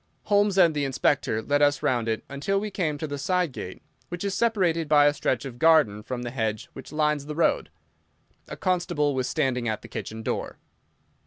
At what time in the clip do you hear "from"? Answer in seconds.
6.01-6.23